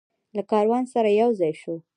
له 0.35 0.43
کاروان 0.51 0.83
سره 0.93 1.09
یوځای 1.21 1.53
شو. 1.61 1.75